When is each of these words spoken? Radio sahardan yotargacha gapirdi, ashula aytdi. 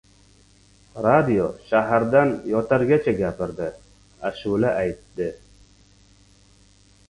Radio 1.05 1.49
sahardan 1.67 2.33
yotargacha 2.53 3.15
gapirdi, 3.21 3.69
ashula 4.33 4.75
aytdi. 4.83 5.31